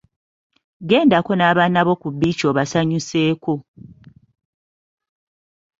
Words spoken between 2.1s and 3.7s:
bbiici obasanyuseeko.